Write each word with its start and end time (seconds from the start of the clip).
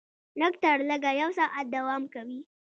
لږ 0.39 0.53
تر 0.63 0.77
لږه 0.89 1.11
یو 1.21 1.29
ساعت 1.39 1.65
دوام 1.75 2.03
کوي. 2.13 2.39